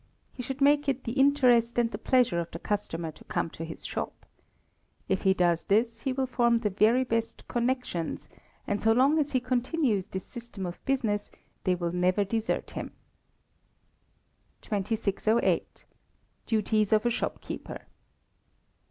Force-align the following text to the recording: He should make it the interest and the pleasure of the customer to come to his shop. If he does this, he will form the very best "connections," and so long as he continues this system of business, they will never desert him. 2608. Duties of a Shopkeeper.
He 0.33 0.41
should 0.41 0.61
make 0.61 0.89
it 0.89 1.03
the 1.03 1.11
interest 1.11 1.77
and 1.77 1.91
the 1.91 1.99
pleasure 1.99 2.39
of 2.39 2.49
the 2.49 2.57
customer 2.57 3.11
to 3.11 3.23
come 3.25 3.51
to 3.51 3.63
his 3.63 3.85
shop. 3.85 4.25
If 5.07 5.21
he 5.21 5.35
does 5.35 5.65
this, 5.65 6.01
he 6.01 6.11
will 6.11 6.25
form 6.25 6.57
the 6.57 6.71
very 6.71 7.03
best 7.03 7.47
"connections," 7.47 8.27
and 8.65 8.81
so 8.81 8.93
long 8.93 9.19
as 9.19 9.33
he 9.33 9.39
continues 9.39 10.07
this 10.07 10.25
system 10.25 10.65
of 10.65 10.83
business, 10.85 11.29
they 11.65 11.75
will 11.75 11.91
never 11.93 12.23
desert 12.23 12.71
him. 12.71 12.93
2608. 14.63 15.85
Duties 16.47 16.91
of 16.91 17.05
a 17.05 17.11
Shopkeeper. 17.11 17.81